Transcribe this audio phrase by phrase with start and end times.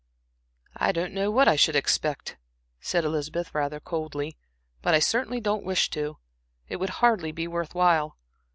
[0.75, 2.35] "I don't know what I should expect,"
[2.79, 4.35] said Elizabeth, rather coldly,
[4.81, 6.17] "but I certainly don't wish to.
[6.67, 8.17] It would hardly be worth while."